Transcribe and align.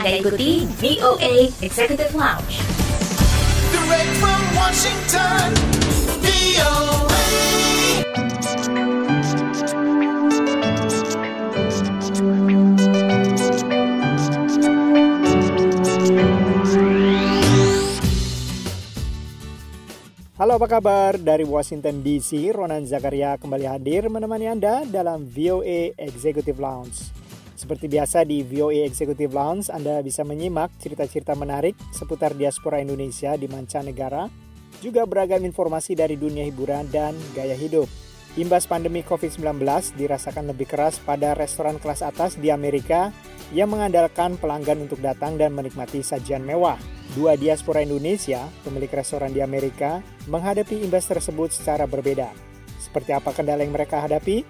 Anda 0.00 0.16
ikuti 0.16 0.64
VOA 0.80 1.52
Executive 1.60 2.16
Lounge. 2.16 2.56
Direct 3.68 4.12
from 4.16 4.40
Washington, 4.56 5.52
VOA. 6.24 7.24
Halo 20.40 20.56
apa 20.56 20.64
kabar 20.64 21.20
dari 21.20 21.44
Washington 21.44 22.00
DC, 22.00 22.48
Ronan 22.56 22.88
Zakaria 22.88 23.36
kembali 23.36 23.68
hadir 23.68 24.08
menemani 24.08 24.48
Anda 24.48 24.88
dalam 24.88 25.28
VOA 25.28 25.92
Executive 26.00 26.56
Lounge. 26.56 27.19
Seperti 27.60 27.92
biasa 27.92 28.24
di 28.24 28.40
VOA 28.40 28.88
Executive 28.88 29.36
Lounge, 29.36 29.68
Anda 29.68 30.00
bisa 30.00 30.24
menyimak 30.24 30.72
cerita-cerita 30.80 31.36
menarik 31.36 31.76
seputar 31.92 32.32
diaspora 32.32 32.80
Indonesia 32.80 33.36
di 33.36 33.52
mancanegara, 33.52 34.32
juga 34.80 35.04
beragam 35.04 35.44
informasi 35.44 35.92
dari 35.92 36.16
dunia 36.16 36.40
hiburan 36.48 36.88
dan 36.88 37.12
gaya 37.36 37.52
hidup. 37.52 37.84
Imbas 38.40 38.64
pandemi 38.64 39.04
COVID-19 39.04 39.60
dirasakan 39.92 40.48
lebih 40.48 40.72
keras 40.72 41.04
pada 41.04 41.36
restoran 41.36 41.76
kelas 41.76 42.00
atas 42.00 42.40
di 42.40 42.48
Amerika 42.48 43.12
yang 43.52 43.68
mengandalkan 43.68 44.40
pelanggan 44.40 44.80
untuk 44.88 45.04
datang 45.04 45.36
dan 45.36 45.52
menikmati 45.52 46.00
sajian 46.00 46.40
mewah. 46.40 46.80
Dua 47.12 47.36
diaspora 47.36 47.84
Indonesia, 47.84 48.40
pemilik 48.64 48.88
restoran 48.88 49.36
di 49.36 49.44
Amerika, 49.44 50.00
menghadapi 50.32 50.80
imbas 50.80 51.04
tersebut 51.04 51.52
secara 51.52 51.84
berbeda. 51.84 52.32
Seperti 52.80 53.12
apa 53.12 53.36
kendala 53.36 53.60
yang 53.60 53.76
mereka 53.76 54.00
hadapi? 54.00 54.48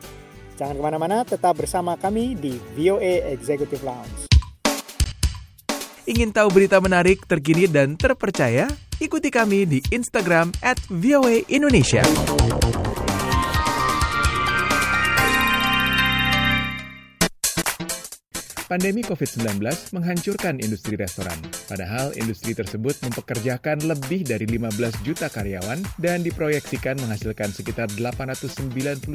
Jangan 0.60 0.76
ke 0.76 0.82
mana-mana, 0.84 1.24
tetap 1.24 1.56
bersama 1.56 1.96
kami 1.96 2.36
di 2.36 2.60
VOA 2.76 3.32
Executive 3.32 3.80
Lounge. 3.80 4.28
Ingin 6.04 6.36
tahu 6.36 6.52
berita 6.52 6.76
menarik, 6.84 7.24
terkini, 7.24 7.64
dan 7.64 7.96
terpercaya? 7.96 8.68
Ikuti 9.00 9.32
kami 9.32 9.64
di 9.64 9.80
Instagram 9.88 10.52
at 10.60 10.76
VOA 10.92 11.48
Indonesia. 11.48 12.04
Pandemi 18.70 19.02
COVID-19 19.02 19.66
menghancurkan 19.90 20.62
industri 20.62 20.94
restoran. 20.94 21.34
Padahal 21.66 22.14
industri 22.14 22.54
tersebut 22.54 22.94
mempekerjakan 23.02 23.82
lebih 23.82 24.22
dari 24.22 24.46
15 24.46 24.94
juta 25.02 25.26
karyawan 25.26 25.82
dan 25.98 26.22
diproyeksikan 26.22 26.94
menghasilkan 27.02 27.50
sekitar 27.50 27.90
899 27.98 29.10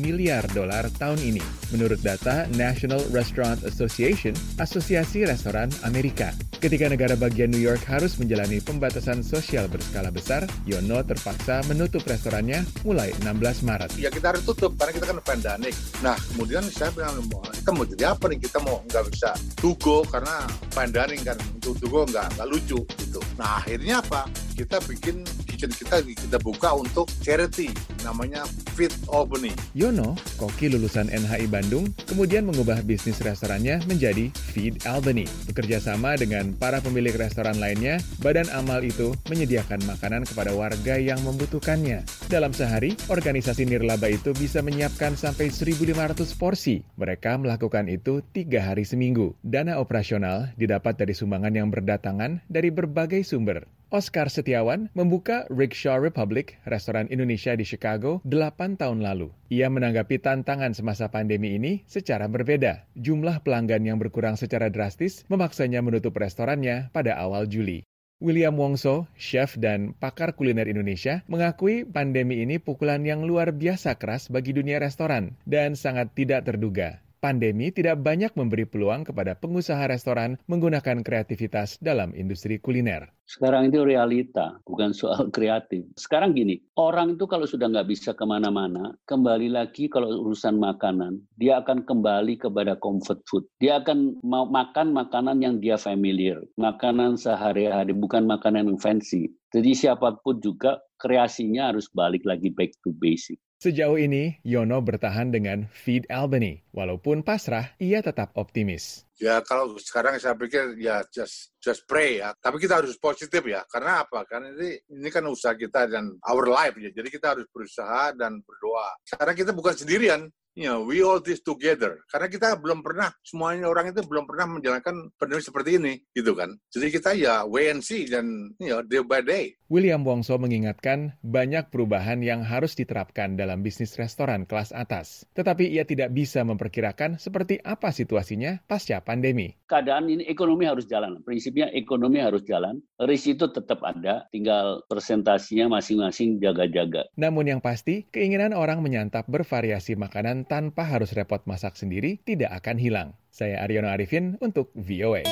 miliar 0.00 0.48
dolar 0.56 0.88
tahun 0.96 1.20
ini. 1.20 1.44
Menurut 1.76 2.00
data 2.00 2.48
National 2.56 3.04
Restaurant 3.12 3.60
Association, 3.68 4.32
Asosiasi 4.56 5.28
Restoran 5.28 5.68
Amerika. 5.84 6.32
Ketika 6.56 6.88
negara 6.88 7.20
bagian 7.20 7.52
New 7.52 7.60
York 7.60 7.84
harus 7.84 8.16
menjalani 8.16 8.64
pembatasan 8.64 9.20
sosial 9.20 9.68
berskala 9.68 10.08
besar, 10.08 10.48
Yono 10.64 11.04
terpaksa 11.04 11.60
menutup 11.68 12.00
restorannya 12.08 12.64
mulai 12.84 13.12
16 13.20 13.60
Maret. 13.60 13.90
ya 14.00 14.08
kita 14.08 14.32
harus 14.32 14.44
tutup 14.48 14.72
karena 14.80 14.92
kita 14.96 15.04
kan 15.12 15.16
pandemic. 15.20 15.76
Nah 16.00 16.16
kemudian 16.32 16.64
saya 16.72 16.88
bilang 16.96 17.16
"Mau- 17.28 17.44
kita 17.52 17.70
mau 17.72 17.84
jadi 17.84 18.04
apa 18.12 18.24
nih? 18.28 18.40
Kita 18.44 18.56
mau 18.60 18.69
nggak 18.86 19.04
bisa 19.10 19.34
tugo 19.58 20.06
karena 20.06 20.46
pandemic 20.70 21.26
kan 21.26 21.38
untuk 21.58 21.74
tugo 21.82 22.06
nggak 22.06 22.26
nggak 22.38 22.48
lucu 22.48 22.78
gitu. 23.00 23.20
Nah 23.40 23.58
akhirnya 23.58 23.98
apa? 24.04 24.30
Kita 24.54 24.78
bikin 24.86 25.26
kitchen 25.60 25.76
kita 25.76 26.00
kita 26.00 26.38
buka 26.40 26.72
untuk 26.72 27.04
charity 27.20 27.68
namanya 28.00 28.48
Fit 28.72 28.88
Albany. 29.12 29.52
Yono, 29.76 30.16
koki 30.40 30.72
lulusan 30.72 31.12
NHI 31.12 31.52
Bandung, 31.52 31.92
kemudian 32.08 32.48
mengubah 32.48 32.80
bisnis 32.80 33.20
restorannya 33.20 33.84
menjadi 33.84 34.32
Feed 34.32 34.88
Albany. 34.88 35.28
Bekerja 35.44 35.84
sama 35.84 36.16
dengan 36.16 36.56
para 36.56 36.80
pemilik 36.80 37.12
restoran 37.12 37.60
lainnya, 37.60 38.00
badan 38.24 38.48
amal 38.56 38.80
itu 38.80 39.12
menyediakan 39.28 39.84
makanan 39.84 40.24
kepada 40.24 40.56
warga 40.56 40.96
yang 40.96 41.20
membutuhkannya. 41.28 42.08
Dalam 42.32 42.56
sehari, 42.56 42.96
organisasi 43.12 43.68
nirlaba 43.68 44.08
itu 44.08 44.32
bisa 44.32 44.64
menyiapkan 44.64 45.12
sampai 45.12 45.52
1.500 45.52 46.40
porsi. 46.40 46.80
Mereka 46.96 47.36
melakukan 47.36 47.92
itu 47.92 48.24
tiga 48.32 48.64
hari 48.64 48.88
seminggu. 48.88 49.36
Dana 49.44 49.76
operasional 49.76 50.56
didapat 50.56 50.96
dari 50.96 51.12
sumbangan 51.12 51.52
yang 51.52 51.68
berdatangan 51.68 52.40
dari 52.48 52.72
berbagai 52.72 53.20
sumber. 53.28 53.68
Oscar 53.90 54.30
Setiawan 54.30 54.86
membuka 54.94 55.50
Rickshaw 55.50 55.98
Republic, 55.98 56.62
restoran 56.62 57.10
Indonesia 57.10 57.58
di 57.58 57.66
Chicago, 57.66 58.22
8 58.22 58.78
tahun 58.78 59.02
lalu. 59.02 59.34
Ia 59.50 59.66
menanggapi 59.66 60.22
tantangan 60.22 60.78
semasa 60.78 61.10
pandemi 61.10 61.58
ini 61.58 61.82
secara 61.90 62.30
berbeda. 62.30 62.86
Jumlah 62.94 63.42
pelanggan 63.42 63.82
yang 63.82 63.98
berkurang 63.98 64.38
secara 64.38 64.70
drastis 64.70 65.26
memaksanya 65.26 65.82
menutup 65.82 66.14
restorannya 66.14 66.94
pada 66.94 67.18
awal 67.18 67.50
Juli. 67.50 67.82
William 68.22 68.54
Wongso, 68.54 69.08
chef 69.18 69.58
dan 69.58 69.96
pakar 69.98 70.38
kuliner 70.38 70.68
Indonesia, 70.70 71.26
mengakui 71.26 71.82
pandemi 71.82 72.44
ini 72.46 72.62
pukulan 72.62 73.02
yang 73.02 73.26
luar 73.26 73.50
biasa 73.50 73.98
keras 73.98 74.30
bagi 74.30 74.54
dunia 74.54 74.78
restoran 74.78 75.34
dan 75.48 75.74
sangat 75.74 76.14
tidak 76.14 76.46
terduga. 76.46 77.02
Pandemi 77.20 77.68
tidak 77.68 78.00
banyak 78.00 78.32
memberi 78.32 78.64
peluang 78.64 79.04
kepada 79.04 79.36
pengusaha 79.36 79.84
restoran 79.92 80.40
menggunakan 80.48 81.04
kreativitas 81.04 81.76
dalam 81.76 82.16
industri 82.16 82.56
kuliner. 82.56 83.12
Sekarang 83.28 83.68
itu 83.68 83.84
realita, 83.84 84.56
bukan 84.64 84.96
soal 84.96 85.28
kreatif. 85.36 85.84
Sekarang 86.00 86.32
gini, 86.32 86.64
orang 86.80 87.20
itu 87.20 87.28
kalau 87.28 87.44
sudah 87.44 87.68
nggak 87.68 87.92
bisa 87.92 88.16
ke 88.16 88.24
mana-mana, 88.24 88.96
kembali 89.04 89.52
lagi 89.52 89.92
kalau 89.92 90.08
urusan 90.08 90.56
makanan, 90.56 91.20
dia 91.36 91.60
akan 91.60 91.84
kembali 91.84 92.40
kepada 92.40 92.80
comfort 92.80 93.20
food. 93.28 93.44
Dia 93.60 93.84
akan 93.84 94.24
mau 94.24 94.48
makan 94.48 94.96
makanan 94.96 95.44
yang 95.44 95.60
dia 95.60 95.76
familiar, 95.76 96.40
makanan 96.56 97.20
sehari-hari, 97.20 97.92
bukan 97.92 98.24
makanan 98.24 98.72
yang 98.72 98.80
fancy. 98.80 99.28
Jadi 99.52 99.76
siapa 99.76 100.16
pun 100.24 100.40
juga 100.40 100.80
kreasinya 100.96 101.68
harus 101.68 101.84
balik 101.92 102.24
lagi 102.24 102.48
back 102.48 102.72
to 102.80 102.96
basic. 102.96 103.36
Sejauh 103.60 104.00
ini, 104.00 104.40
Yono 104.40 104.80
bertahan 104.80 105.36
dengan 105.36 105.68
Feed 105.68 106.08
Albany. 106.08 106.64
Walaupun 106.72 107.20
pasrah, 107.20 107.76
ia 107.76 108.00
tetap 108.00 108.32
optimis. 108.32 109.04
Ya 109.20 109.36
kalau 109.44 109.76
sekarang 109.76 110.16
saya 110.16 110.32
pikir 110.32 110.80
ya 110.80 111.04
just 111.12 111.52
just 111.60 111.84
pray 111.84 112.24
ya. 112.24 112.32
Tapi 112.40 112.56
kita 112.56 112.80
harus 112.80 112.96
positif 112.96 113.44
ya. 113.44 113.60
Karena 113.68 114.00
apa? 114.00 114.24
Karena 114.24 114.48
ini 114.56 114.80
ini 114.88 115.08
kan 115.12 115.28
usaha 115.28 115.52
kita 115.52 115.92
dan 115.92 116.08
our 116.24 116.48
life 116.48 116.72
ya. 116.80 116.88
Jadi 116.88 117.12
kita 117.12 117.36
harus 117.36 117.44
berusaha 117.52 118.16
dan 118.16 118.40
berdoa. 118.40 118.96
Sekarang 119.04 119.36
kita 119.36 119.52
bukan 119.52 119.76
sendirian. 119.76 120.24
You 120.58 120.66
know, 120.66 120.82
we 120.82 120.98
all 121.00 121.22
this 121.22 121.38
together. 121.40 122.02
Karena 122.10 122.26
kita 122.26 122.58
belum 122.58 122.82
pernah, 122.82 123.14
semuanya 123.22 123.70
orang 123.70 123.94
itu 123.94 124.02
belum 124.02 124.26
pernah 124.26 124.58
menjalankan 124.58 125.14
pandemi 125.14 125.42
seperti 125.42 125.78
ini, 125.78 125.94
gitu 126.10 126.34
kan. 126.34 126.58
Jadi 126.74 126.86
kita 126.90 127.10
ya 127.14 127.46
wait 127.46 127.70
and 127.70 127.82
see 127.86 128.10
dan 128.10 128.50
you 128.58 128.74
know, 128.74 128.82
day 128.82 128.98
by 129.00 129.22
day. 129.22 129.54
William 129.70 130.02
Wongso 130.02 130.34
mengingatkan 130.34 131.14
banyak 131.22 131.70
perubahan 131.70 132.18
yang 132.26 132.42
harus 132.42 132.74
diterapkan 132.74 133.38
dalam 133.38 133.62
bisnis 133.62 133.94
restoran 133.94 134.42
kelas 134.42 134.74
atas. 134.74 135.22
Tetapi 135.30 135.70
ia 135.70 135.86
tidak 135.86 136.10
bisa 136.10 136.42
memperkirakan 136.42 137.22
seperti 137.22 137.62
apa 137.62 137.94
situasinya 137.94 138.58
pasca 138.66 138.98
pandemi. 139.06 139.54
Keadaan 139.70 140.10
ini 140.10 140.26
ekonomi 140.26 140.66
harus 140.66 140.90
jalan. 140.90 141.22
Prinsipnya 141.22 141.70
ekonomi 141.70 142.18
haritu 142.18 142.50
jalan. 142.50 142.82
Risk 142.98 143.38
itu 143.38 143.46
tetap 143.54 143.78
ada, 143.86 144.26
tinggal 144.34 144.82
presentasinya 144.90 145.78
masing-masing 145.78 146.42
jaga-jaga. 146.42 147.06
Namun 147.14 147.46
yang 147.46 147.60
pasti, 147.62 148.10
keinginan 148.10 148.50
orang 148.50 148.82
menyantap 148.82 149.30
bervariasi 149.30 149.94
makanan 149.94 150.39
tanpa 150.44 150.86
harus 150.86 151.12
repot 151.16 151.42
masak 151.48 151.76
sendiri 151.76 152.20
tidak 152.22 152.52
akan 152.60 152.76
hilang. 152.76 153.08
Saya 153.32 153.62
Aryono 153.64 153.88
Arifin 153.88 154.36
untuk 154.42 154.74
VOA. 154.76 155.24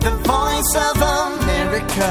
The 0.00 0.12
voice 0.24 0.74
of 0.80 0.96
America. 1.00 2.08